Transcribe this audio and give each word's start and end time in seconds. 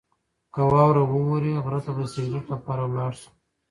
که 0.53 0.61
واوره 0.71 1.03
ووري، 1.05 1.53
غره 1.63 1.79
ته 1.85 1.91
به 1.95 2.03
د 2.05 2.07
سکرت 2.13 2.45
لپاره 2.53 2.83
لاړ 2.95 3.11
شو. 3.19 3.29